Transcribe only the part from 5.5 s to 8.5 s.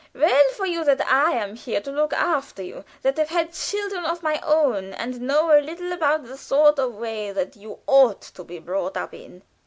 a little about the sort of way that you ought to